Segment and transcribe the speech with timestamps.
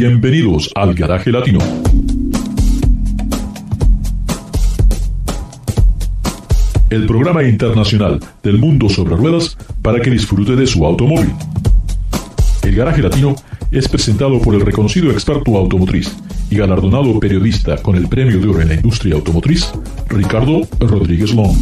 [0.00, 1.58] Bienvenidos al Garaje Latino.
[6.88, 11.32] El programa internacional del mundo sobre ruedas para que disfrute de su automóvil.
[12.62, 13.34] El Garaje Latino
[13.72, 16.16] es presentado por el reconocido experto automotriz
[16.48, 19.72] y galardonado periodista con el Premio de Oro en la Industria Automotriz,
[20.08, 21.56] Ricardo Rodríguez Long.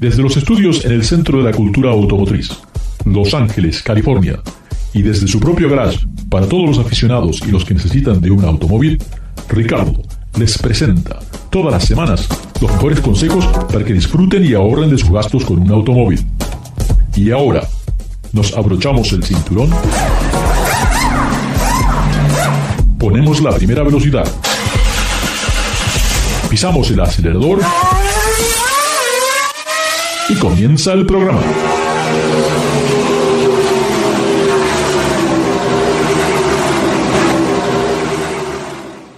[0.00, 2.63] Desde los estudios en el Centro de la Cultura Automotriz,
[3.04, 4.40] Los Ángeles, California,
[4.92, 8.44] y desde su propio garage para todos los aficionados y los que necesitan de un
[8.44, 8.98] automóvil,
[9.48, 10.02] Ricardo
[10.36, 12.28] les presenta todas las semanas
[12.60, 16.26] los mejores consejos para que disfruten y ahorren de sus gastos con un automóvil.
[17.14, 17.68] Y ahora,
[18.32, 19.70] nos abrochamos el cinturón,
[22.98, 24.26] ponemos la primera velocidad,
[26.50, 27.60] pisamos el acelerador
[30.28, 31.40] y comienza el programa.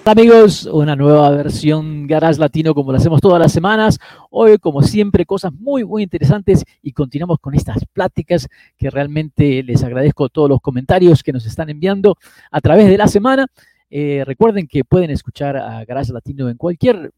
[0.07, 3.99] Amigos, una nueva versión Garage Latino como lo hacemos todas las semanas.
[4.31, 8.47] Hoy, como siempre, cosas muy, muy interesantes y continuamos con estas pláticas
[8.77, 12.17] que realmente les agradezco todos los comentarios que nos están enviando
[12.53, 13.47] a través de la semana.
[13.91, 17.13] Eh, recuerden que pueden escuchar a Garage Latino en cualquier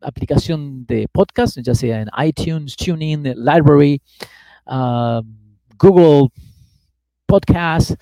[0.00, 4.02] aplicación de podcast, ya sea en iTunes, TuneIn, Library,
[4.66, 5.22] uh,
[5.78, 6.30] Google
[7.32, 7.92] Podcast.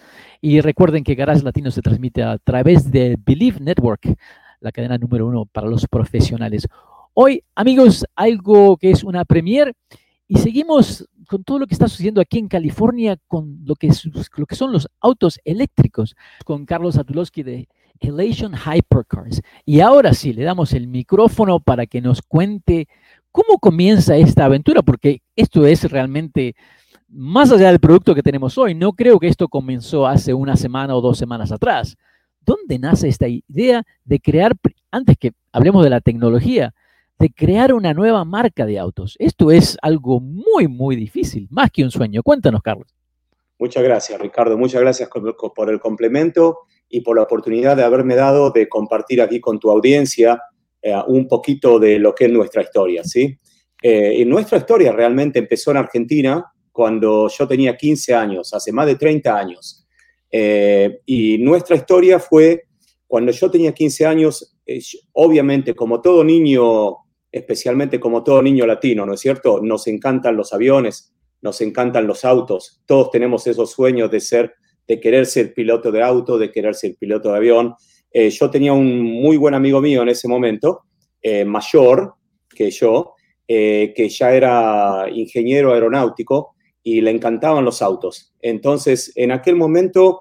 [0.41, 4.17] Y recuerden que Garage Latino se transmite a través de Believe Network,
[4.59, 6.67] la cadena número uno para los profesionales.
[7.14, 9.73] Hoy, amigos, algo que es una premier
[10.27, 13.92] y seguimos con todo lo que está sucediendo aquí en California con lo que,
[14.36, 17.69] lo que son los autos eléctricos, con Carlos Atulowski de
[18.01, 19.42] Elation Hypercars.
[19.64, 22.89] Y ahora sí, le damos el micrófono para que nos cuente
[23.31, 26.57] cómo comienza esta aventura, porque esto es realmente
[27.13, 30.95] más allá del producto que tenemos hoy, no creo que esto comenzó hace una semana
[30.95, 31.97] o dos semanas atrás.
[32.41, 34.55] ¿Dónde nace esta idea de crear,
[34.91, 36.75] antes que hablemos de la tecnología,
[37.19, 39.17] de crear una nueva marca de autos?
[39.19, 42.23] Esto es algo muy, muy difícil, más que un sueño.
[42.23, 42.95] Cuéntanos, Carlos.
[43.59, 44.57] Muchas gracias, Ricardo.
[44.57, 45.11] Muchas gracias
[45.55, 49.71] por el complemento y por la oportunidad de haberme dado de compartir aquí con tu
[49.71, 50.41] audiencia
[50.81, 53.37] eh, un poquito de lo que es nuestra historia, ¿sí?
[53.83, 58.86] Eh, y nuestra historia realmente empezó en Argentina cuando yo tenía 15 años, hace más
[58.86, 59.86] de 30 años.
[60.31, 62.64] Eh, y nuestra historia fue
[63.07, 64.80] cuando yo tenía 15 años, eh,
[65.13, 66.98] obviamente como todo niño,
[67.33, 69.61] especialmente como todo niño latino, ¿no es cierto?
[69.61, 74.55] Nos encantan los aviones, nos encantan los autos, todos tenemos esos sueños de ser,
[74.86, 77.75] de querer ser piloto de auto, de querer ser piloto de avión.
[78.13, 80.85] Eh, yo tenía un muy buen amigo mío en ese momento,
[81.45, 82.14] mayor
[82.48, 83.13] que yo,
[83.47, 88.35] que ya era ingeniero aeronáutico, y le encantaban los autos.
[88.41, 90.20] Entonces, en aquel momento,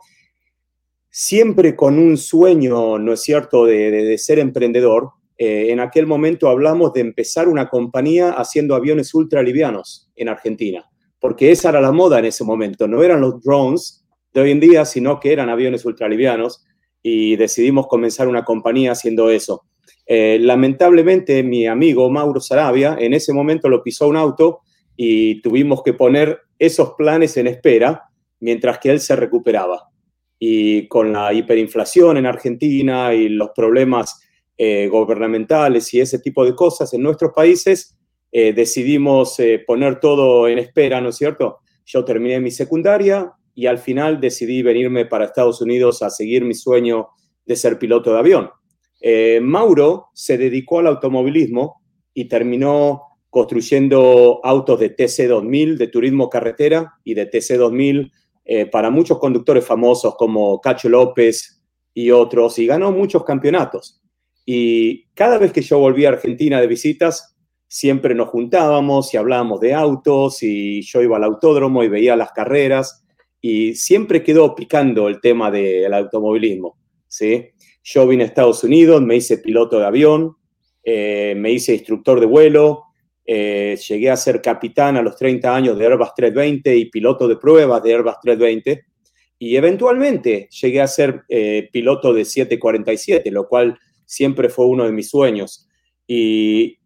[1.09, 6.93] siempre con un sueño, ¿no es cierto?, de, ser emprendedor, eh, en aquel momento hablamos
[6.93, 10.85] de empezar una compañía haciendo aviones ultralivianos en Argentina,
[11.19, 14.59] porque esa era la moda en ese momento, no eran los drones de hoy en
[14.59, 16.65] día, sino que eran aviones ultralivianos
[17.01, 19.63] y decidimos comenzar una compañía haciendo eso.
[20.05, 24.61] Eh, lamentablemente, mi amigo Mauro Sarabia en ese momento lo pisó un auto
[24.95, 28.03] y tuvimos que poner esos planes en espera
[28.39, 29.89] mientras que él se recuperaba.
[30.37, 34.21] Y con la hiperinflación en Argentina y los problemas
[34.57, 37.97] eh, gubernamentales y ese tipo de cosas en nuestros países,
[38.31, 41.59] eh, decidimos eh, poner todo en espera, ¿no es cierto?
[41.85, 46.53] Yo terminé mi secundaria y al final decidí venirme para Estados Unidos a seguir mi
[46.53, 47.07] sueño
[47.45, 48.49] de ser piloto de avión.
[49.41, 51.81] Mauro se dedicó al automovilismo
[52.13, 58.11] y terminó construyendo autos de TC2000 de turismo carretera y de TC2000
[58.45, 61.61] eh, para muchos conductores famosos como Cacho López
[61.93, 64.01] y otros, y ganó muchos campeonatos.
[64.45, 67.35] Y cada vez que yo volví a Argentina de visitas,
[67.67, 72.31] siempre nos juntábamos y hablábamos de autos y yo iba al autódromo y veía las
[72.31, 73.05] carreras
[73.39, 76.77] y siempre quedó picando el tema del automovilismo.
[77.07, 77.49] ¿sí?
[77.83, 80.35] Yo vine a Estados Unidos, me hice piloto de avión,
[80.83, 82.85] eh, me hice instructor de vuelo,
[83.31, 87.35] eh, llegué a ser capitán a los 30 años de Airbus 320 y piloto de
[87.35, 88.85] pruebas de Airbus 320.
[89.37, 94.93] Y eventualmente llegué a ser eh, piloto de 747, lo cual siempre fue uno de
[94.93, 95.69] mis sueños.
[96.07, 96.79] Y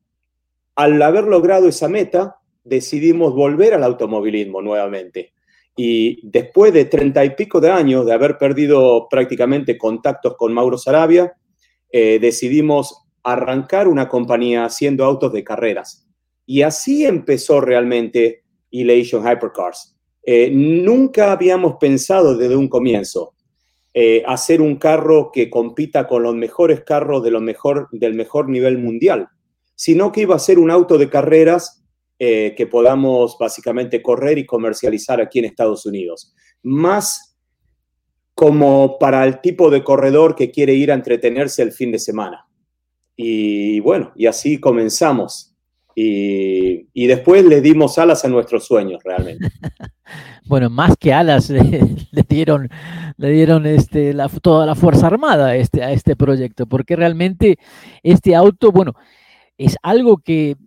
[0.76, 2.36] al haber logrado esa meta,
[2.66, 5.32] decidimos volver al automovilismo nuevamente.
[5.78, 10.78] Y después de treinta y pico de años de haber perdido prácticamente contactos con Mauro
[10.78, 11.38] Sarabia,
[11.90, 16.04] eh, decidimos arrancar una compañía haciendo autos de carreras.
[16.46, 19.96] Y así empezó realmente Elation Hypercars.
[20.24, 23.34] Eh, nunca habíamos pensado desde un comienzo
[23.94, 28.50] eh, hacer un carro que compita con los mejores carros de lo mejor, del mejor
[28.50, 29.28] nivel mundial,
[29.76, 31.80] sino que iba a ser un auto de carreras
[32.20, 36.34] que podamos básicamente correr y comercializar aquí en Estados Unidos.
[36.62, 37.34] Más
[38.34, 42.48] como para el tipo de corredor que quiere ir a entretenerse el fin de semana.
[43.16, 45.53] Y bueno, y así comenzamos.
[45.96, 49.50] Y, después le dimos alas a nuestros sueños, realmente.
[50.46, 52.70] bueno, más que alas, le, dieron,
[53.18, 57.58] le dieron este, toda la Fuerza Armada este, a este proyecto, porque realmente
[58.02, 58.94] este auto, bueno,
[59.58, 60.58] es algo que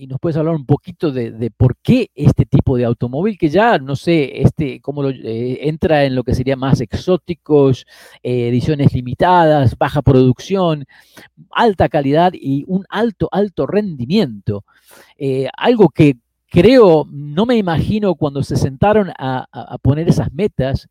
[0.00, 3.78] y nos puedes hablar un poquito de, por qué este tipo de automóvil, que ya
[3.78, 7.86] no sé, este, cómo lo, eh, entra en lo que sería más exóticos,
[8.22, 10.86] eh, ediciones limitadas, baja producción,
[11.50, 14.64] alta calidad y un alto, alto rendimiento.
[15.16, 16.16] Eh, algo que
[16.48, 19.46] creo, no me imagino cuando se sentaron a,
[19.82, 20.88] poner esas metas,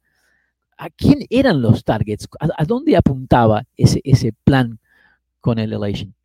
[0.77, 2.27] ¿a quién eran los targets?
[2.39, 4.79] ¿A, dónde apuntaba ese, ese plan
[5.41, 6.16] con el Elation?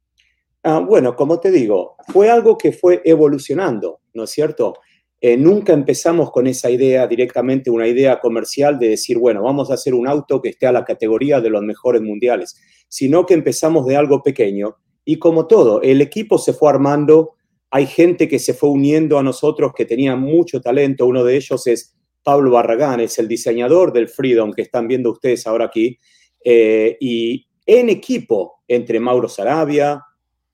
[0.65, 4.75] Ah, bueno, como te digo, fue algo que fue evolucionando, ¿no es cierto?
[5.21, 9.75] Eh, nunca empezamos con esa idea directamente, una idea comercial de decir, bueno, vamos a
[9.75, 12.57] hacer un auto que esté a la categoría de los mejores mundiales,
[12.89, 17.35] sino que empezamos de algo pequeño y como todo, el equipo se fue armando,
[17.71, 21.67] hay gente que se fue uniendo a nosotros que tenía mucho talento, uno de ellos
[21.67, 25.99] es Pablo Barragán, es el diseñador del Freedom que están viendo ustedes ahora aquí,
[26.45, 30.03] eh, y en equipo entre Mauro Sarabia,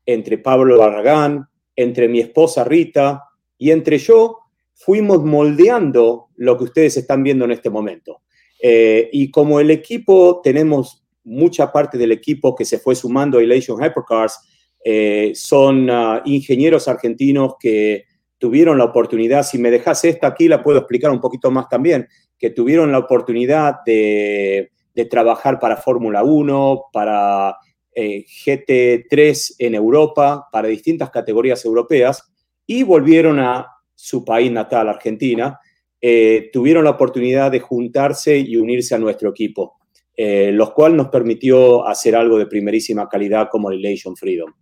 [0.08, 1.46] entre Pablo Barragán,
[1.76, 3.25] entre mi esposa Rita
[3.58, 4.38] y entre yo,
[4.72, 8.22] fuimos moldeando lo que ustedes están viendo en este momento.
[8.62, 13.43] Eh, y como el equipo, tenemos mucha parte del equipo que se fue sumando a
[13.43, 14.40] Elation Hypercars,
[14.82, 18.04] eh, son ah, ingenieros argentinos que
[18.38, 22.08] tuvieron la oportunidad, si me dejas esta aquí, la puedo explicar un poquito más también,
[22.38, 27.58] que tuvieron la oportunidad de, de trabajar para Fórmula 1, para
[28.00, 32.23] eh, GT3 en Europa para distintas categorías europeas
[32.65, 35.59] y volvieron a su país natal, Argentina.
[36.00, 39.79] Eh, tuvieron la oportunidad de juntarse y unirse a nuestro equipo,
[40.17, 44.53] eh, lo cual nos permitió hacer algo de primerísima calidad como el Elation Freedom.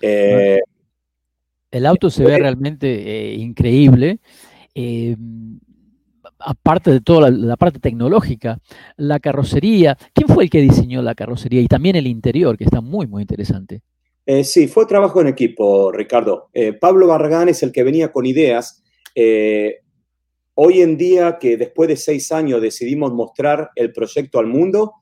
[0.00, 4.18] el auto se ve realmente increíble
[6.44, 8.58] aparte de toda la, parte tecnológica,
[8.96, 9.96] la carrocería.
[10.12, 11.60] ¿Quién fue el que diseñó la carrocería?
[11.60, 13.82] Y también el interior, que está muy, muy interesante.
[14.24, 16.48] Eh, sí, fue trabajo en equipo, Ricardo.
[16.52, 18.82] Eh, Pablo Barragán es el que venía con ideas.
[19.14, 19.80] Eh,
[20.54, 24.94] hoy en día, que después de seis años decidimos mostrar el proyecto al mundo,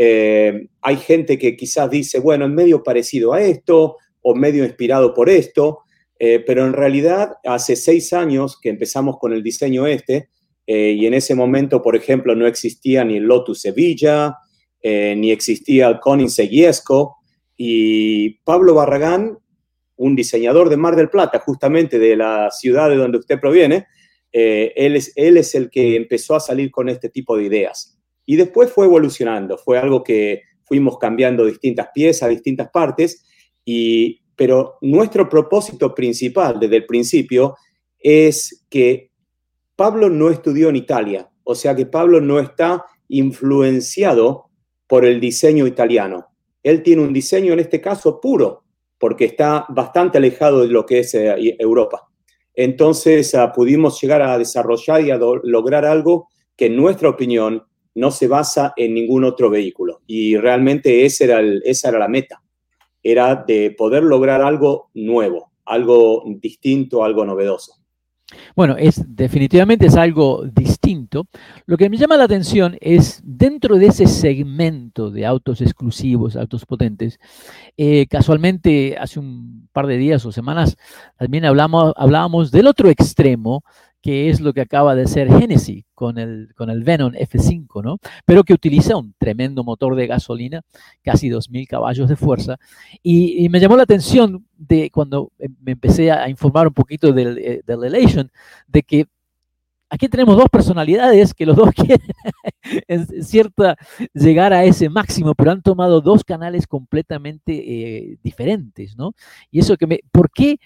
[0.00, 5.28] hay gente que quizás dice, bueno, es medio parecido a esto o medio inspirado por
[5.28, 5.80] esto,
[6.16, 10.28] pero en realidad hace seis años que empezamos con el diseño este,
[10.70, 14.36] eh, y en ese momento, por ejemplo, no existía ni el Lotus Sevilla,
[14.82, 17.16] eh, ni existía el Conin Seguiesco.
[17.56, 19.38] Y Pablo Barragán,
[19.96, 23.86] un diseñador de Mar del Plata, justamente de la ciudad de donde usted proviene,
[24.30, 27.98] eh, él, es, él es el que empezó a salir con este tipo de ideas.
[28.26, 33.24] Y después fue evolucionando, fue algo que fuimos cambiando distintas piezas, distintas partes,
[33.64, 37.56] y, pero nuestro propósito principal desde el principio
[37.98, 39.07] es que
[39.78, 44.50] Pablo no estudió en Italia, o sea que Pablo no está influenciado
[44.88, 46.30] por el diseño italiano.
[46.64, 48.64] Él tiene un diseño en este caso puro,
[48.98, 52.08] porque está bastante alejado de lo que es eh, Europa.
[52.54, 57.62] Entonces ah, pudimos llegar a desarrollar y a lograr algo que en nuestra opinión
[57.94, 60.00] no se basa en ningún otro vehículo.
[60.08, 62.42] Y realmente esa era la meta,
[63.00, 67.77] era de poder lograr algo nuevo, algo distinto, algo novedoso.
[68.54, 71.26] Bueno, es definitivamente es algo distinto.
[71.64, 76.66] Lo que me llama la atención es dentro de ese segmento de autos exclusivos, autos
[76.66, 77.18] potentes.
[77.76, 80.76] Eh, casualmente hace un par de días o semanas
[81.16, 83.64] también hablamos, hablábamos del otro extremo
[84.02, 87.98] que es lo que acaba de ser Genesis con el, con el Venom F5, ¿no?
[88.24, 90.62] Pero que utiliza un tremendo motor de gasolina,
[91.02, 92.56] casi 2.000 caballos de fuerza.
[93.02, 97.62] Y, me llamó la atención de cuando me empecé a informar un poquito del, eh,
[97.66, 98.30] del Elation,
[98.66, 99.06] de que
[99.90, 102.06] aquí tenemos dos personalidades que los dos quieren
[102.86, 103.76] en cierta
[104.12, 109.14] llegar a ese máximo, pero han tomado dos canales completamente eh, diferentes, ¿no?
[109.50, 110.58] Y eso que me, ¿por qué?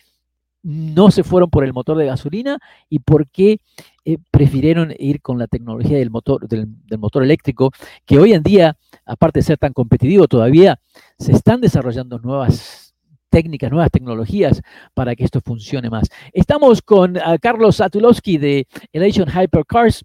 [0.62, 3.59] No se fueron por el motor de gasolina y por qué
[4.04, 7.73] eh, prefirieron ir con la tecnología del motor, del, motor eléctrico,
[8.04, 10.78] que hoy en día, aparte de ser tan competitivo, todavía
[11.19, 12.95] se están desarrollando nuevas
[13.28, 14.61] técnicas, nuevas tecnologías
[14.95, 16.09] para que esto funcione más.
[16.33, 20.04] Estamos con ah, Carlos Satulowski de Elation Hypercars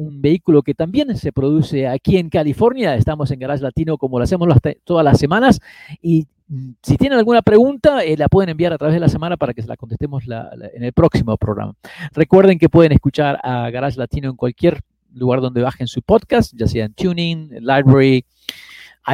[0.00, 2.94] un vehículo que también se produce aquí en California.
[2.94, 4.48] Estamos en Garage Latino como lo hacemos
[4.84, 5.60] todas las semanas.
[6.00, 9.36] Y mm, si tienen alguna pregunta, eh, la pueden enviar a través de la semana
[9.36, 10.24] para que se la contestemos
[10.72, 11.74] en el próximo programa.
[12.12, 14.80] Recuerden que pueden escuchar a Garage Latino en cualquier
[15.12, 18.24] lugar donde bajen su podcast, ya sea en Tuning, Library,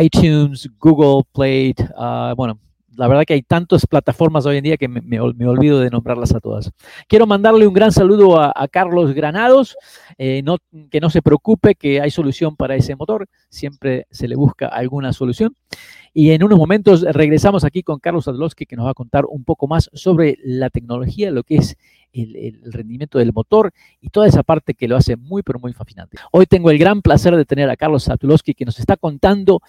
[0.00, 2.59] iTunes, Google Play, uh, bueno,
[2.97, 6.41] la verdad que hay tantas plataformas hoy en día que me, olvido de nombrarlas a
[6.41, 6.73] todas.
[7.09, 9.76] Quiero mandarle un gran saludo a, Carlos Granados,
[10.19, 10.43] eh,
[10.91, 15.12] que no se preocupe que hay solución para ese motor, siempre se le busca alguna
[15.12, 15.55] solución.
[16.12, 19.45] Y en unos momentos regresamos aquí con Carlos Adlowski, que nos va a contar un
[19.45, 21.76] poco más sobre la tecnología, lo que es
[22.12, 26.17] el, rendimiento del motor y toda esa parte que lo hace muy, pero muy fascinante.
[26.33, 29.61] Hoy tengo el gran placer de tener a Carlos Satulowski, que nos está contando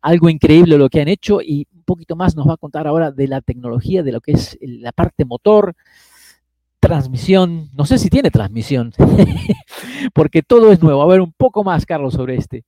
[0.00, 3.26] algo increíble lo que han hecho y poquito más nos va a contar ahora de
[3.26, 5.74] la tecnología, de lo que es la parte motor,
[6.78, 8.92] transmisión, no sé si tiene transmisión,
[10.14, 11.02] porque todo es nuevo.
[11.02, 12.64] A ver un poco más, Carlos, sobre este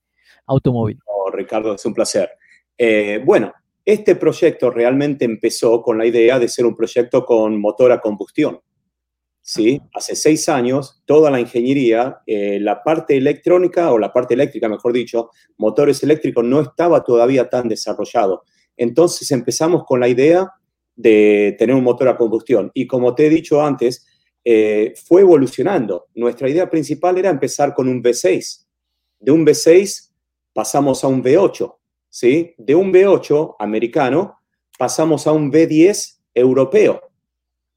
[0.46, 0.98] automóvil.
[1.04, 2.30] Oh, Ricardo, es un placer.
[2.76, 3.52] Eh, bueno,
[3.84, 8.58] este proyecto realmente empezó con la idea de ser un proyecto con motor a combustión.
[9.42, 9.80] ¿sí?
[9.94, 14.92] Hace seis años, toda la ingeniería, eh, la parte electrónica, o la parte eléctrica, mejor
[14.92, 18.44] dicho, motores eléctricos, no estaba todavía tan desarrollado.
[18.80, 20.50] Entonces empezamos con la idea
[20.96, 22.70] de tener un motor a combustión.
[22.72, 24.06] Y como te he dicho antes,
[24.42, 26.06] eh, fue evolucionando.
[26.14, 28.66] Nuestra idea principal era empezar con un V6.
[29.18, 30.12] De un V6
[30.54, 31.76] pasamos a un V8.
[32.08, 32.54] ¿sí?
[32.56, 34.38] De un V8 americano
[34.78, 37.02] pasamos a un V10 europeo.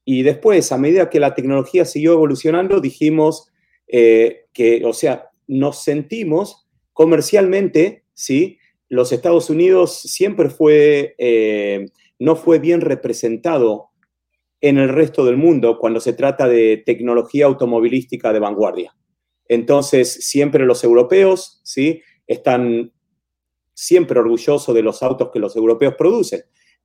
[0.06, 3.52] Y después, a medida que la tecnología siguió evolucionando, dijimos
[3.88, 8.58] eh, que, o sea, nos sentimos comercialmente, ¿sí?
[8.88, 11.86] Los Estados Unidos siempre fue, eh,
[12.18, 13.90] no fue bien representado
[14.60, 18.94] en el resto del mundo cuando se trata de tecnología automovilística de vanguardia.
[19.46, 22.02] Entonces, siempre los europeos, ¿sí?
[22.26, 22.92] Están
[23.74, 26.42] siempre orgulloso de los autos que los europeos producen.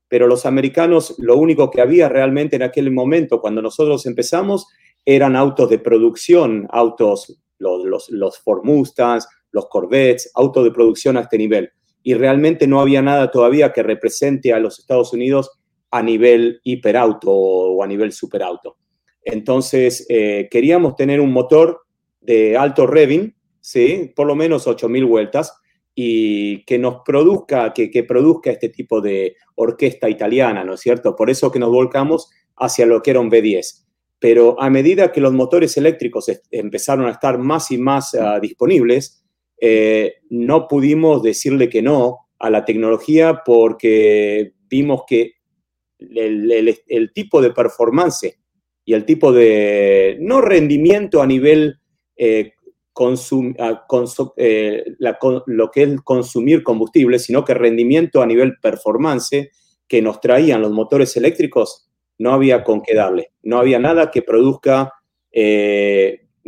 [0.08, 4.68] Pero los americanos, lo único que había realmente en aquel momento, cuando nosotros empezamos,
[5.06, 11.16] eran autos de producción, autos, los, los, los Ford Mustangs, los Corvettes, autos de producción
[11.18, 11.72] a este nivel.
[12.04, 15.52] Y realmente no había nada todavía que represente a los Estados Unidos
[15.92, 18.78] a nivel hiperauto o a nivel superauto.
[19.24, 21.82] Entonces, eh, queríamos tener un motor
[22.22, 24.12] de alto revving, ¿sí?
[24.16, 25.54] por lo menos 8.000 vueltas,
[25.96, 31.16] y que nos produzca, que, que, produzca este tipo de orquesta italiana, ¿no es cierto?
[31.16, 33.86] Por eso que nos volcamos hacia lo que era un B10.
[34.20, 39.26] Pero a medida que los motores eléctricos empezaron a estar más y más uh, disponibles,
[39.62, 45.34] eh, no pudimos decirle que no a la tecnología porque vimos que
[46.00, 48.40] el, tipo de performance
[48.86, 51.80] y el tipo de, no rendimiento a nivel
[52.16, 52.54] eh,
[54.38, 54.84] eh,
[55.46, 59.50] lo que es consumir combustible, sino que rendimiento a nivel performance
[59.88, 63.32] que nos traían los motores eléctricos, no había con qué darle.
[63.42, 64.94] No había nada que produzca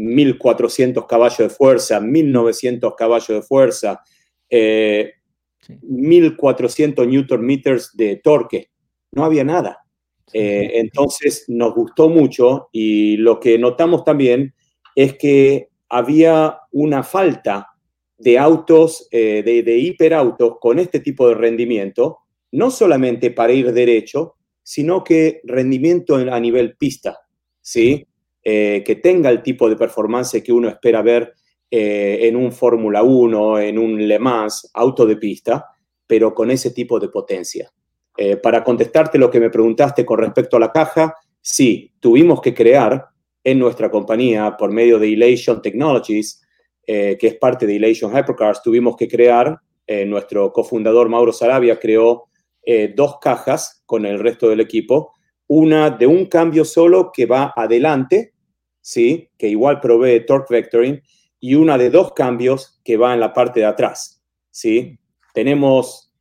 [0.05, 4.01] 1400 eh, caballos de fuerza, 1900 caballos de fuerza,
[5.81, 8.69] 1400 eh, newton meters de torque.
[9.11, 9.77] No había nada.
[10.33, 14.53] entonces nos gustó mucho y lo que notamos también
[14.95, 17.67] es que había una falta
[18.17, 22.19] de autos, eh, de, hiperautos con este tipo de rendimiento,
[22.51, 27.17] no solamente para ir derecho, sino que rendimiento a nivel pista,
[27.61, 28.07] ¿sí?
[28.43, 31.33] Eh, que tenga el tipo de performance que uno espera ver
[31.69, 35.67] eh, en un Fórmula 1, en un Le Mans, auto de pista,
[36.07, 37.71] pero con ese tipo de potencia.
[38.43, 43.11] para contestarte lo que me preguntaste con respecto a la caja, sí, tuvimos que crear
[43.43, 46.41] en nuestra compañía por medio de Elation Technologies,
[46.85, 51.79] eh, que es parte de Elation Hypercars, tuvimos que crear, eh, nuestro cofundador Mauro Sarabia
[51.79, 52.27] creó
[52.63, 55.13] eh, dos cajas con el resto del equipo,
[55.53, 58.31] una de un cambio solo que va adelante,
[58.79, 59.29] ¿sí?
[59.37, 61.03] que igual provee torque vectoring,
[61.41, 64.23] y una de dos cambios que va en la parte de atrás.
[64.49, 64.97] ¿sí?
[65.33, 66.13] Tenemos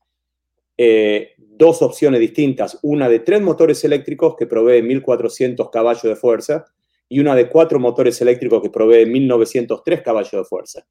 [1.37, 6.65] dos opciones distintas, una de tres motores eléctricos que provee 1400 caballos de fuerza
[7.09, 10.87] y una de cuatro motores eléctricos que provee 1903 caballos de fuerza.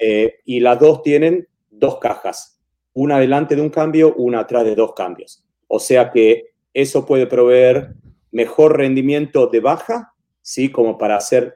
[0.00, 2.60] Eh, y las dos tienen dos cajas,
[2.92, 5.46] una delante de un cambio, una atrás de dos cambios.
[5.68, 7.94] O sea que eso puede proveer
[8.32, 10.12] mejor rendimiento de baja,
[10.42, 10.70] ¿sí?
[10.70, 11.54] como para hacer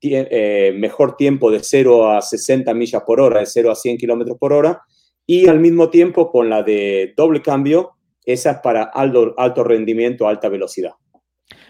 [0.00, 4.38] eh, mejor tiempo de 0 a 60 millas por hora, de 0 a 100 kilómetros
[4.38, 4.82] por hora,
[5.26, 10.28] y al mismo tiempo con la de doble cambio, esa es para alto, alto rendimiento,
[10.28, 10.92] alta velocidad.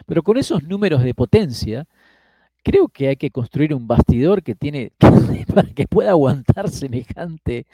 [0.06, 1.87] Pero con esos números de potencia,
[2.66, 4.90] creo que hay que construir un bastidor que tiene
[5.54, 7.64] para que pueda aguantar semejante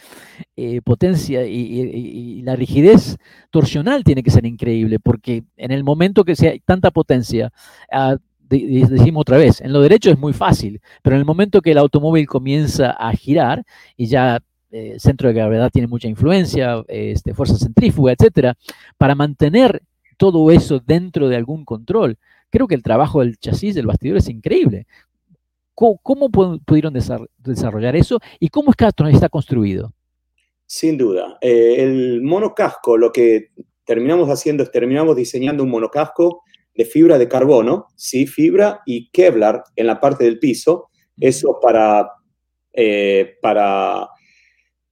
[0.54, 3.16] eh, potencia y, la rigidez
[3.50, 7.50] torsional tiene que ser increíble, porque en el momento que sea tanta potencia,
[7.90, 8.18] ah,
[8.50, 11.78] decimos otra vez, en lo derecho es muy fácil, pero en el momento que el
[11.78, 13.64] automóvil comienza a girar
[13.96, 14.40] y ya
[14.72, 18.58] eh, centro de gravedad tiene mucha influencia, este, fuerza centrífuga, etcétera,
[18.98, 19.82] para mantener
[20.18, 22.18] todo eso dentro de algún control,
[22.52, 24.86] creo que el trabajo del chasis, del bastidor, es increíble.
[25.74, 29.92] ¿Cómo, pudieron desarrollar eso y cómo es que está construido?
[30.66, 31.38] Sin duda.
[31.40, 33.48] Eh, el monocasco, lo que
[33.84, 36.42] terminamos haciendo es terminamos diseñando un monocasco
[36.74, 38.26] de fibra de carbono, ¿sí?
[38.26, 40.90] fibra y Kevlar en la parte del piso.
[41.18, 42.06] Eso para,
[42.74, 44.08] eh, para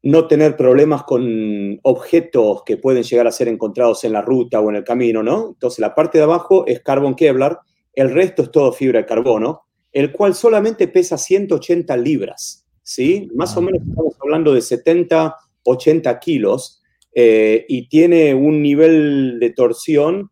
[0.02, 4.70] no tener problemas con objetos que pueden llegar a ser encontrados en la ruta o
[4.70, 5.48] en el camino, ¿no?
[5.48, 7.58] Entonces la parte de abajo es carbon Kevlar,
[7.94, 13.28] el resto es todo fibra de carbono, el cual solamente pesa 180 libras, ¿sí?
[13.34, 13.62] Más o ah.
[13.64, 16.82] menos estamos hablando de 70, 80 kilos
[17.14, 20.30] eh, y tiene un nivel de torsión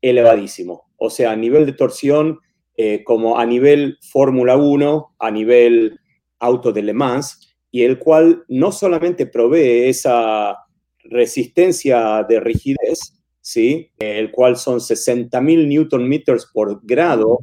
[0.00, 0.90] elevadísimo.
[0.96, 2.38] O sea, a nivel de torsión
[2.76, 5.98] eh, como a nivel Fórmula 1, a nivel
[6.38, 10.58] auto de Le Mans, y el cual no solamente provee esa
[11.04, 13.90] resistencia de rigidez, ¿sí?
[13.98, 17.40] el cual son 60.000 newton meters por grado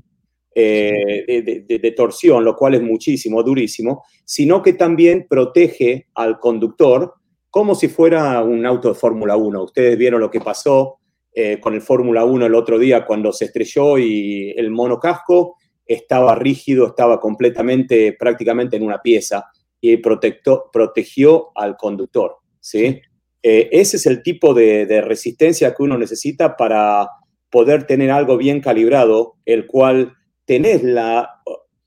[0.54, 7.16] eh, de, torsión, lo cual es muchísimo, durísimo, sino que también protege al conductor
[7.50, 9.64] como si fuera un auto de Fórmula 1.
[9.64, 11.00] Ustedes vieron lo que pasó
[11.34, 15.56] eh, con el Fórmula 1 el otro día cuando se estrelló y el monocasco
[15.88, 19.50] estaba rígido, estaba completamente, prácticamente en una pieza
[19.82, 22.38] y protegió al conductor.
[22.60, 23.02] ¿sí?
[23.42, 27.08] Eh, ese es el tipo de, resistencia que uno necesita para
[27.50, 30.14] poder tener algo bien calibrado, el cual
[30.46, 31.42] tenés la,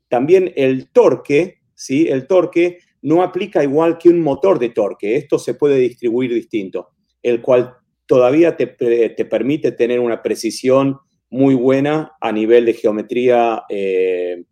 [0.09, 2.09] también el torque, ¿sí?
[2.09, 6.91] el torque no aplica igual que un motor de torque, esto se puede distribuir distinto,
[7.23, 7.75] el cual
[8.07, 10.99] todavía te, te permite tener una precisión
[11.31, 14.45] muy buena a nivel de geometría eh,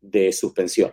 [0.00, 0.92] de suspensión.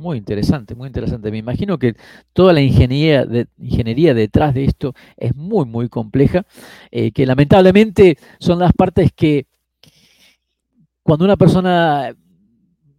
[0.00, 1.30] Muy interesante, muy interesante.
[1.30, 1.94] Me imagino que
[2.32, 3.26] toda la ingeniería,
[3.58, 6.46] ingeniería detrás de esto es muy, muy compleja,
[6.90, 9.44] eh, que lamentablemente son las partes que
[11.02, 12.16] cuando una persona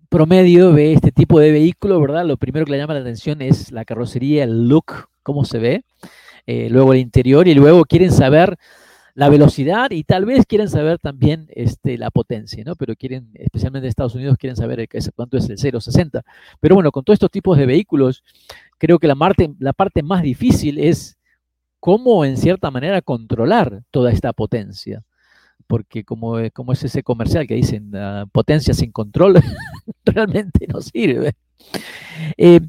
[0.09, 2.23] promedio ve este tipo de vehículo, ¿verdad?
[2.23, 5.83] Lo primero que le llama la atención es la carrocería, el look, cómo se ve,
[6.45, 8.59] eh, luego el interior y luego quieren saber
[9.13, 12.76] la velocidad y tal vez quieren saber también este, la potencia, ¿no?
[12.76, 16.24] Pero quieren, especialmente en Estados Unidos, quieren saber cuánto es el 0,60.
[16.60, 18.24] Pero bueno, con todos estos tipos de vehículos,
[18.78, 21.17] creo que la parte, la parte más difícil es
[21.80, 25.04] cómo, en cierta manera, controlar toda esta potencia.
[25.67, 27.91] Porque como, como es ese comercial que dicen,
[28.32, 29.36] potencia sin control,
[30.06, 31.34] realmente no sirve.
[32.38, 32.62] Eh,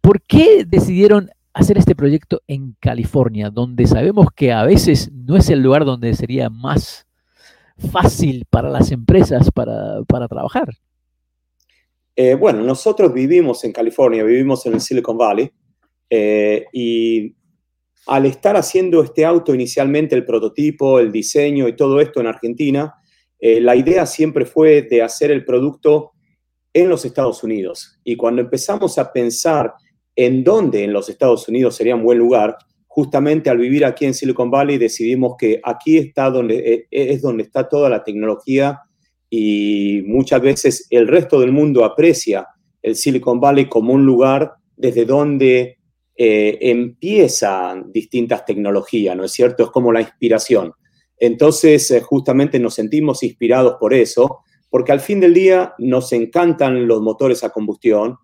[0.00, 5.50] ¿Por qué decidieron hacer este proyecto en California, donde sabemos que a veces no es
[5.50, 7.06] el lugar donde sería más
[7.92, 10.68] fácil para las empresas para, trabajar?
[12.14, 15.50] Eh, bueno, nosotros vivimos en California, vivimos en el Silicon Valley,
[16.10, 17.34] eh, y
[18.06, 22.94] al estar haciendo este auto inicialmente, el prototipo, el diseño y todo esto en Argentina,
[23.40, 26.12] eh, la idea siempre fue de hacer el producto
[26.72, 27.98] en los Estados Unidos.
[28.04, 29.74] Y cuando empezamos a pensar
[30.18, 32.56] en dónde en los Estados Unidos sería un buen lugar,
[32.88, 37.44] justamente al vivir aquí en Silicon Valley decidimos que aquí está donde, eh, es donde
[37.44, 38.80] está toda la tecnología
[39.30, 42.48] y muchas veces el resto del mundo aprecia
[42.82, 45.78] el Silicon Valley como un lugar desde donde
[46.16, 49.62] eh, empiezan distintas tecnologías, ¿no es cierto?
[49.62, 50.72] Es como la inspiración.
[51.16, 56.88] Entonces, eh, justamente nos sentimos inspirados por eso, porque al fin del día nos encantan
[56.88, 58.16] los motores a combustión,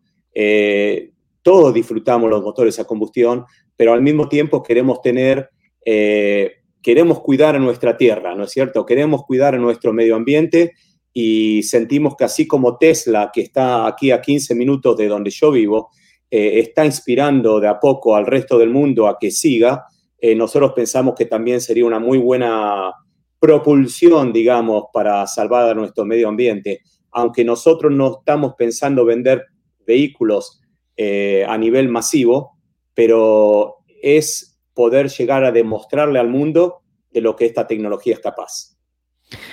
[1.45, 3.45] todos disfrutamos los motores a combustión,
[3.77, 5.51] pero al mismo tiempo queremos tener,
[5.85, 6.53] eh,
[6.83, 8.87] queremos cuidar a nuestra tierra, ¿no es cierto?
[8.87, 10.73] Queremos cuidar a nuestro medio ambiente
[11.13, 15.51] y sentimos que así como Tesla, que está aquí a 15 minutos de donde yo
[15.51, 15.91] vivo,
[16.31, 19.85] eh, está inspirando de a poco al resto del mundo a que siga,
[20.19, 22.91] eh, nosotros pensamos que también sería una muy buena
[23.39, 26.81] propulsión, digamos, para salvar a nuestro medio ambiente.
[27.11, 29.45] Aunque nosotros no estamos pensando vender
[29.87, 30.63] vehículos
[30.97, 32.57] eh, a nivel masivo,
[32.95, 38.77] pero es poder llegar a demostrarle al mundo de lo que esta tecnología es capaz.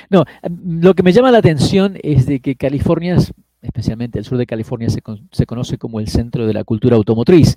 [0.09, 0.25] No,
[0.65, 3.17] lo que me llama la atención es de que California
[3.61, 5.01] especialmente el sur de California, se,
[5.31, 7.55] se, conoce como el centro de la cultura automotriz.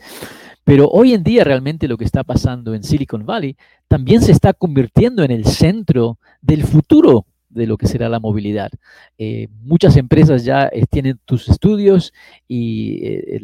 [0.62, 3.57] Pero hoy en día realmente lo que está pasando en Silicon Valley
[3.88, 8.71] también se está convirtiendo en el centro del futuro de lo que será la movilidad.
[9.17, 12.12] Eh, muchas empresas ya eh, tienen tus estudios
[12.49, 13.40] y eh,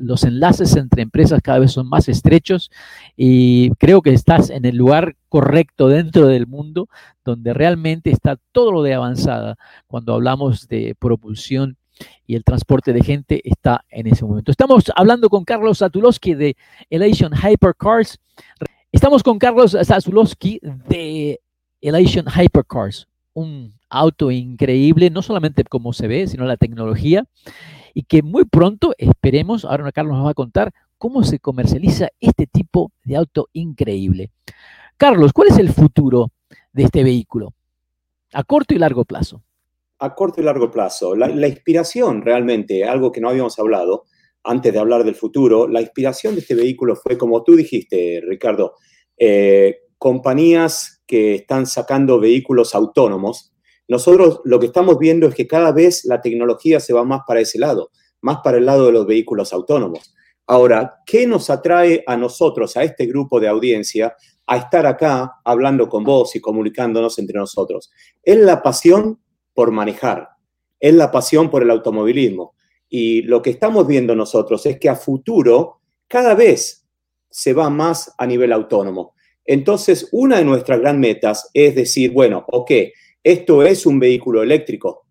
[0.00, 2.70] los enlaces entre empresas cada vez son más estrechos
[3.16, 6.88] y creo que estás en el lugar correcto dentro del mundo
[7.24, 9.56] donde realmente está todo lo de avanzada
[9.86, 11.76] cuando hablamos de propulsión
[12.26, 14.50] y el transporte de gente está en ese momento.
[14.50, 16.56] Estamos hablando con Carlos Satulowski de
[16.90, 18.18] Elation Hypercars.
[18.90, 20.58] Estamos con Carlos Satulowski
[20.88, 21.40] de
[21.82, 27.24] Elation Hypercars, un auto increíble, no solamente como se ve, sino la tecnología,
[27.94, 32.46] y que muy pronto esperemos, ahora Carlos nos va a contar cómo se comercializa este
[32.46, 34.30] tipo de auto increíble.
[34.96, 36.30] Carlos, ¿cuál es el futuro
[36.72, 37.54] de este vehículo
[38.32, 39.42] a corto y largo plazo?
[39.98, 44.04] A corto y largo plazo, la, inspiración realmente, algo que no habíamos hablado
[44.42, 48.74] antes de hablar del futuro, la inspiración de este vehículo fue, como tú dijiste, Ricardo,
[49.16, 53.54] eh, compañías que están sacando vehículos autónomos,
[53.86, 57.38] nosotros lo que estamos viendo es que cada vez la tecnología se va más para
[57.38, 60.12] ese lado, más para el lado de los vehículos autónomos.
[60.48, 65.88] Ahora, ¿qué nos atrae a nosotros, a este grupo de audiencia, a estar acá hablando
[65.88, 67.92] con vos y comunicándonos entre nosotros?
[68.24, 69.20] Es la pasión
[69.54, 70.30] por manejar,
[70.80, 72.56] es la pasión por el automovilismo.
[72.88, 76.88] Y lo que estamos viendo nosotros es que a futuro cada vez
[77.30, 79.14] se va más a nivel autónomo.
[79.44, 82.70] Entonces, una de nuestras gran metas es decir, bueno, ok,
[83.22, 85.06] esto es un vehículo eléctrico,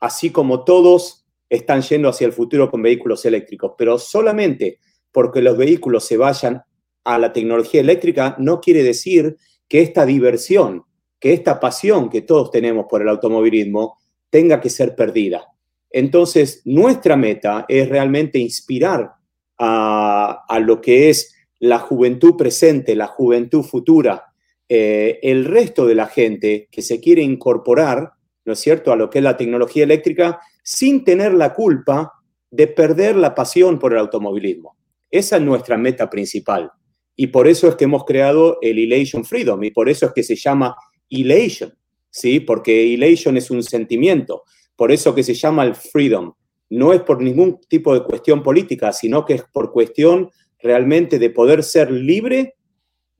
[0.00, 4.78] así como todos están yendo hacia el futuro con vehículos eléctricos, pero solamente
[5.12, 6.62] porque los vehículos se vayan
[7.04, 9.36] a la tecnología eléctrica no quiere decir
[9.68, 10.84] que esta diversión,
[11.18, 13.98] que esta pasión que todos tenemos por el automovilismo
[14.30, 15.46] tenga que ser perdida.
[15.90, 19.12] Entonces, nuestra meta es realmente inspirar
[19.58, 24.24] a, a lo que es la juventud presente, la juventud futura,
[24.68, 28.12] eh, el resto de la gente que se quiere incorporar,
[28.44, 32.12] ¿no es cierto?, a lo que es la tecnología eléctrica sin tener la culpa
[32.50, 34.76] de perder la pasión por el automovilismo.
[35.10, 36.70] Esa es nuestra meta principal.
[37.14, 40.22] Y por eso es que hemos creado el Elation Freedom y por eso es que
[40.22, 40.74] se llama
[41.10, 41.74] Elation,
[42.08, 42.40] ¿sí?
[42.40, 44.44] Porque Elation es un sentimiento.
[44.76, 46.32] Por eso que se llama el Freedom.
[46.70, 50.30] No es por ningún tipo de cuestión política, sino que es por cuestión
[50.62, 52.54] realmente de poder ser libre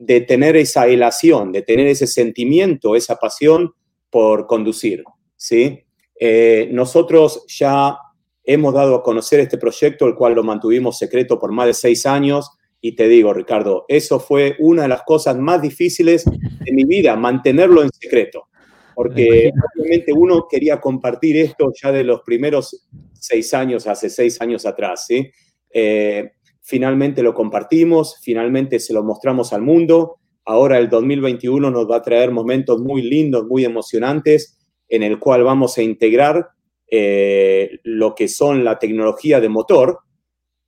[0.00, 3.74] de tener esa elación, de tener ese sentimiento, esa pasión
[4.08, 5.04] por conducir,
[5.36, 5.84] ¿sí?
[6.18, 7.98] Eh, nosotros ya
[8.42, 12.06] hemos dado a conocer este proyecto, el cual lo mantuvimos secreto por más de seis
[12.06, 12.50] años,
[12.80, 17.14] y te digo, Ricardo, eso fue una de las cosas más difíciles de mi vida,
[17.14, 18.48] mantenerlo en secreto,
[18.94, 24.64] porque obviamente uno quería compartir esto ya de los primeros seis años, hace seis años
[24.64, 25.30] atrás, ¿sí?
[25.70, 26.32] Eh,
[26.70, 30.18] finalmente lo compartimos, finalmente se lo mostramos al mundo.
[30.44, 34.56] Ahora el 2021 nos va a traer momentos muy lindos, muy emocionantes,
[34.88, 36.50] en el cual vamos a integrar
[36.88, 39.98] eh, lo que son la tecnología de motor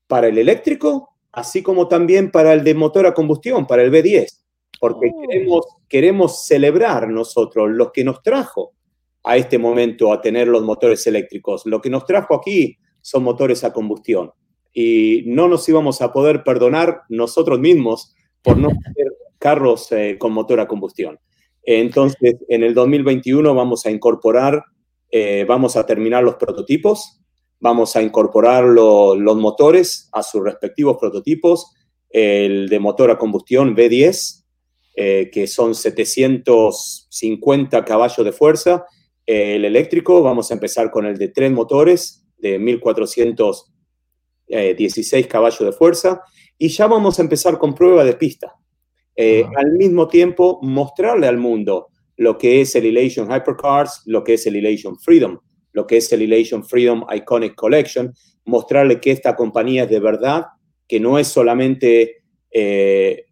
[0.09, 4.27] para el eléctrico, así como también para el de motor a combustión, para el B10,
[4.81, 5.21] porque oh.
[5.21, 8.73] queremos, queremos celebrar nosotros lo que nos trajo
[9.23, 11.65] a este momento a tener los motores eléctricos.
[11.65, 14.33] Lo que nos trajo aquí son motores a combustión
[14.73, 20.33] y no nos íbamos a poder perdonar nosotros mismos por no tener carros eh, con
[20.33, 21.19] motor a combustión.
[21.65, 24.65] Entonces, en el 2021 vamos a incorporar,
[25.11, 27.21] eh, vamos a terminar los prototipos,
[27.61, 31.71] vamos a incorporar los motores a sus respectivos prototipos,
[32.11, 34.45] el de motor a combustión V10,
[34.97, 38.87] eh, que son 750 caballos de fuerza,
[39.25, 43.72] el eléctrico, vamos a empezar con el de tres motores de 1400
[44.53, 46.23] 16 eh, caballos de fuerza,
[46.59, 48.55] y ya vamos a empezar con prueba de pista.
[49.17, 54.35] Eh, al mismo tiempo, mostrarle al mundo lo que es el Elation Hypercars, lo que
[54.35, 55.39] es el Elation Freedom,
[55.73, 58.13] lo que es el Elation Freedom Iconic Collection,
[58.45, 60.47] mostrarle que esta compañía es de verdad,
[60.87, 63.25] que no es solamente, eh,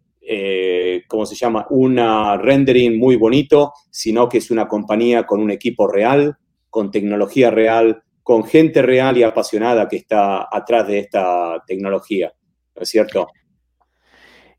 [1.07, 5.87] ¿cómo se llama?, una rendering muy bonito, sino que es una compañía con un equipo
[5.87, 6.37] real,
[6.69, 12.31] con tecnología real, con gente real y apasionada que está atrás de esta tecnología,
[12.75, 13.27] ¿no es cierto?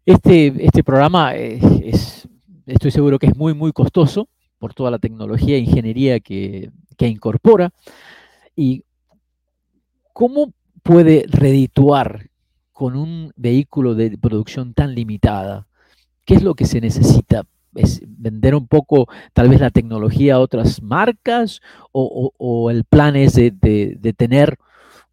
[0.04, 2.28] Este, este programa es,
[2.66, 7.06] estoy seguro que es muy, muy costoso por toda la tecnología e ingeniería que, que
[7.06, 7.70] incorpora.
[8.56, 8.84] ¿Y
[10.12, 12.28] cómo puede redituar
[12.72, 15.68] con un vehículo de producción tan limitada?
[16.24, 20.82] ¿Qué es lo que se necesita vender un poco tal vez la tecnología a otras
[20.82, 21.60] marcas
[21.92, 24.56] o, el plan es de, tener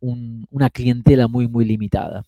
[0.02, 2.24] una clientela muy, muy limitada?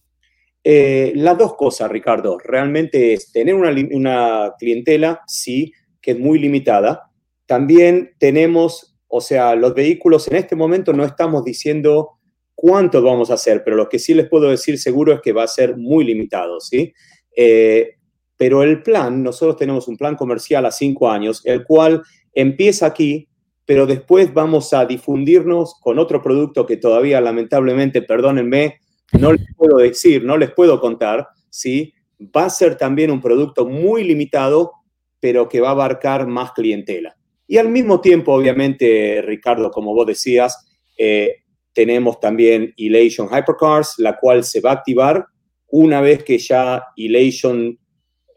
[0.64, 2.38] Eh, las dos cosas, Ricardo.
[2.38, 7.10] Realmente es tener una, una, clientela, sí, que es muy limitada.
[7.46, 12.20] También tenemos, o sea, los vehículos en este momento no estamos diciendo
[12.54, 15.44] cuánto vamos a hacer, pero lo que sí les puedo decir seguro es que va
[15.44, 16.94] a ser muy limitado, ¿sí?
[17.36, 17.96] Eh,
[18.42, 22.02] pero el plan, nosotros tenemos un plan comercial a cinco años, el cual
[22.34, 23.30] empieza aquí,
[23.68, 28.80] pero después vamos a difundirnos con otro producto que todavía lamentablemente, perdónenme,
[29.20, 31.94] no les puedo decir, no les puedo contar, ¿sí?
[32.36, 34.72] Va a ser también un producto muy limitado,
[35.20, 37.16] pero que va a abarcar más clientela.
[37.48, 44.18] Y al mismo tiempo, obviamente, Ricardo, como vos decías, eh, tenemos también Elation Hypercars, la
[44.18, 45.28] cual se va a activar
[45.68, 47.78] una vez que ya Elation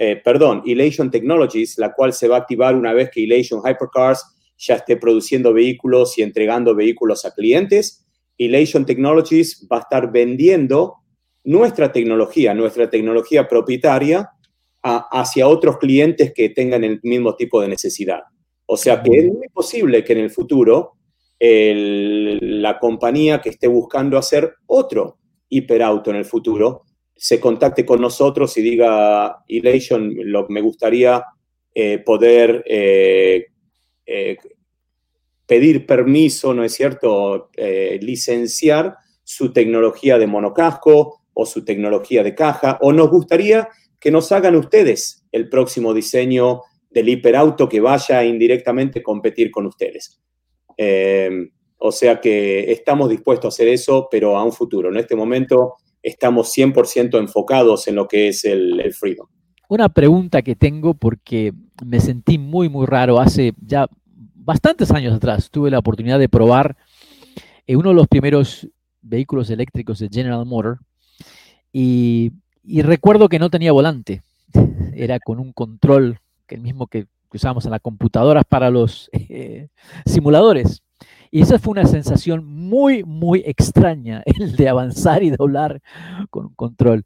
[0.05, 4.23] eh, perdón, Elation Technologies, la cual se va a activar una vez que Elation Hypercars
[4.59, 8.07] ya esté produciendo vehículos y entregando vehículos a clientes.
[8.37, 10.97] Elation Technologies va a estar vendiendo
[11.45, 14.31] nuestra tecnología, nuestra tecnología propietaria,
[14.83, 18.21] hacia otros clientes que tengan el mismo tipo de necesidad.
[18.67, 20.99] O sea que es muy posible que en el futuro
[21.41, 25.17] la compañía que esté buscando hacer otro
[25.49, 26.83] hiperauto en el futuro
[27.17, 31.25] se contacte con nosotros y diga, Elation, lo, me gustaría
[31.75, 33.47] eh, poder eh,
[34.07, 34.37] eh,
[35.47, 37.51] pedir permiso, ¿no es cierto?,
[38.01, 44.31] licenciar su tecnología de monocasco o su tecnología de caja, o nos gustaría que nos
[44.33, 50.21] hagan ustedes el próximo diseño del hiperauto que vaya indirectamente a competir con ustedes.
[51.79, 54.89] o sea que estamos dispuestos a hacer eso, pero a un futuro.
[54.89, 59.27] En este momento estamos 100% enfocados en lo que es el, Freedom.
[59.69, 61.53] Una pregunta que tengo porque
[61.85, 63.19] me sentí muy, muy raro.
[63.19, 63.89] Hace ya
[64.35, 66.77] bastantes años atrás tuve la oportunidad de probar
[67.67, 68.69] en uno de los primeros
[69.01, 70.79] vehículos eléctricos de General Motor
[71.73, 72.33] y,
[72.83, 74.23] recuerdo que no tenía volante.
[74.95, 79.69] Era con un control, que el mismo que usábamos en las computadoras para los eh,
[80.07, 80.84] simuladores.
[81.35, 85.83] Y esa fue una sensación muy, muy extraña, el de avanzar y doblar
[86.31, 87.03] con control.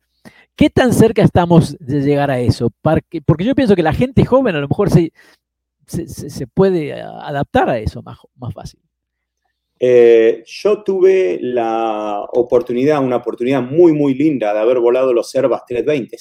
[0.54, 2.70] ¿Qué tan cerca estamos de llegar a eso?
[2.82, 5.12] Porque, yo pienso que la gente joven a lo mejor se,
[5.86, 8.80] se, puede adaptar a eso más, más fácil.
[9.80, 15.64] Eh, yo tuve la oportunidad, una oportunidad muy, muy linda de haber volado los Airbus
[15.66, 16.18] 320.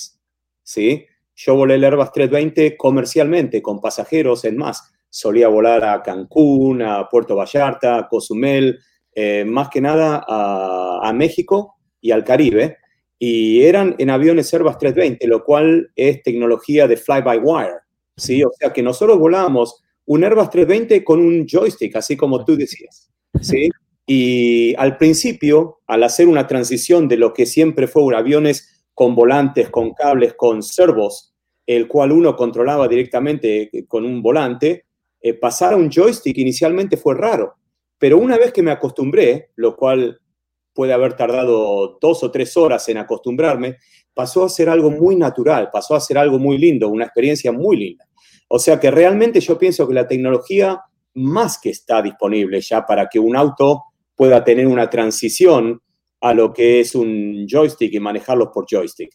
[0.63, 1.06] ¿sí?
[1.36, 7.08] Yo volé el Airbus 320 comercialmente, con pasajeros en más solía volar a Cancún, a
[7.10, 8.80] Puerto Vallarta, a Cozumel,
[9.13, 12.78] eh, más que nada a, México y al Caribe.
[13.17, 17.80] Y eran en aviones Airbus 320, lo cual es tecnología de fly-by-wire.
[18.15, 18.43] ¿sí?
[18.43, 23.10] O sea que nosotros volábamos un Airbus 320 con un joystick, así como tú decías.
[23.41, 23.70] ¿sí?
[24.06, 29.15] Y al principio, al hacer una transición de lo que siempre fue un aviones con
[29.15, 31.34] volantes, con cables, con servos,
[31.65, 34.86] el cual uno controlaba directamente con un volante,
[35.21, 37.56] eh, pasar a un joystick inicialmente fue raro,
[37.97, 40.19] pero una vez que me acostumbré, lo cual
[40.73, 43.77] puede haber tardado dos o tres horas en acostumbrarme,
[44.13, 47.77] pasó a ser algo muy natural, pasó a ser algo muy lindo, una experiencia muy
[47.77, 48.08] linda.
[48.47, 50.80] O sea que realmente yo pienso que la tecnología
[51.15, 55.82] más que está disponible ya para que un auto pueda tener una transición
[56.21, 59.10] a lo que es un joystick y manejarlos por joystick.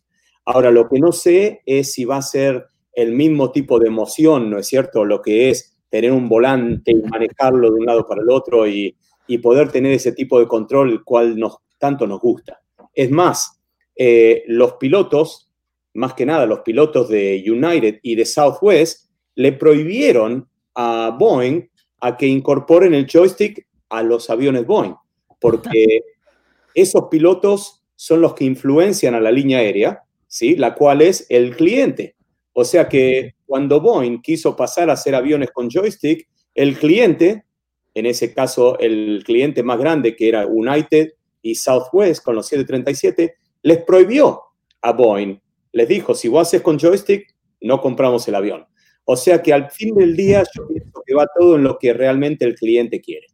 [0.45, 4.51] Ahora, lo que no sé es si va a ser el mismo tipo de emoción,
[4.51, 5.05] ¿no es cierto?
[5.05, 8.97] Lo que es tener un volante y manejarlo de un lado para el otro y,
[9.43, 12.61] poder tener ese tipo de control, el cual nos, tanto nos gusta.
[12.93, 13.59] Es más,
[13.97, 15.51] eh, los pilotos,
[15.95, 21.67] más que nada los pilotos de United y de Southwest, le prohibieron a Boeing
[22.01, 24.97] a que incorporen el joystick a los aviones Boeing,
[25.41, 26.01] porque
[26.75, 30.57] esos pilotos son los que influencian a la línea aérea, ¿sí?
[30.57, 32.17] la cual es el cliente.
[32.53, 37.45] O sea que cuando Boeing quiso pasar a hacer aviones con joystick, el cliente,
[37.93, 41.13] en ese caso el cliente más grande que era United
[41.43, 44.41] y Southwest con los 737, les prohibió
[44.81, 45.39] a Boeing.
[45.71, 47.27] Les dijo, si vos haces con joystick,
[47.61, 48.65] no compramos el avión.
[49.05, 51.93] O sea que al fin del día yo pienso que va todo en lo que
[51.93, 53.27] realmente el cliente quiere.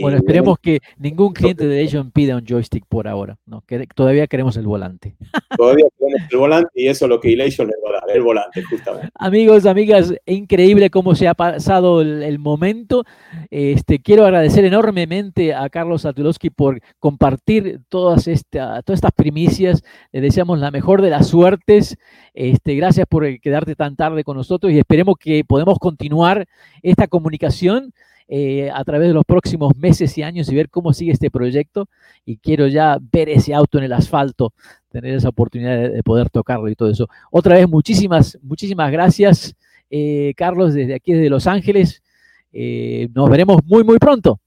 [0.00, 3.62] Bueno, esperemos que ningún cliente de ellos pida un joystick por ahora, ¿no?
[3.62, 5.14] Que todavía queremos el volante.
[5.56, 8.22] Todavía queremos el volante y eso es lo que Elation les va a dar, el
[8.22, 9.08] volante, justamente.
[9.14, 13.04] Amigos, amigas, increíble cómo se ha pasado el, momento.
[13.50, 19.82] Este, quiero agradecer enormemente a Carlos Satulowski por compartir todas, esta, todas estas primicias.
[20.12, 21.96] Le deseamos la mejor de las suertes.
[22.34, 26.46] Este, gracias por quedarte tan tarde con nosotros y esperemos que podamos continuar
[26.82, 27.92] esta comunicación
[28.30, 31.88] eh, a través de los próximos meses y años y ver cómo sigue este proyecto.
[32.26, 34.52] Y quiero ya ver ese auto en el asfalto,
[34.90, 37.08] tener esa oportunidad de, poder tocarlo y todo eso.
[37.30, 39.56] Otra vez, muchísimas, muchísimas gracias,
[39.88, 42.02] eh, Carlos, desde aquí, desde Los Ángeles.
[42.52, 44.38] Eh, nos veremos muy, muy pronto.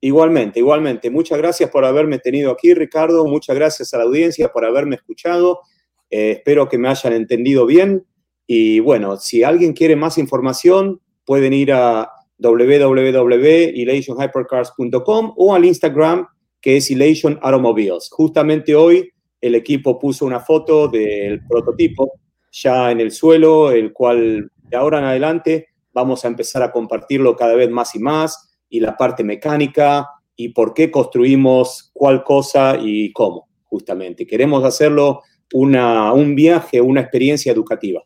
[0.00, 1.10] Igualmente, igualmente.
[1.10, 3.26] Muchas gracias por haberme tenido aquí, Ricardo.
[3.26, 5.60] Muchas gracias a la audiencia por haberme escuchado.
[6.08, 8.06] espero que me hayan entendido bien.
[8.46, 12.10] Y bueno, si alguien quiere más información, pueden ir a
[12.42, 16.26] www.elationhypercars.com o al Instagram
[16.60, 18.08] que es Elation Automobiles.
[18.10, 22.12] Justamente hoy el equipo puso una foto del prototipo
[22.52, 27.36] ya en el suelo, el cual de ahora en adelante vamos a empezar a compartirlo
[27.36, 32.78] cada vez más y más, y la parte mecánica, y por qué construimos cuál cosa
[32.80, 34.26] y cómo, justamente.
[34.26, 38.02] Queremos hacerlo una, un viaje, una experiencia educativa.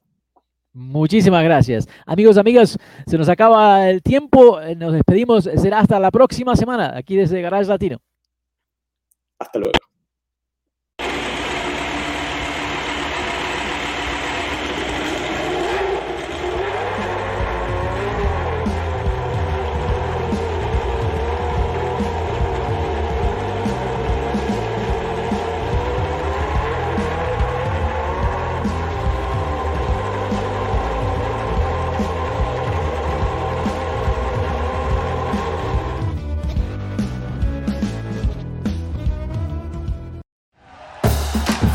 [0.76, 1.88] Muchísimas gracias.
[2.04, 4.60] Amigos, amigas, se nos acaba el tiempo.
[4.60, 5.44] Eh, nos despedimos.
[5.44, 7.96] Será hasta la próxima semana, aquí desde Garage Latino.
[9.38, 9.72] Hasta luego.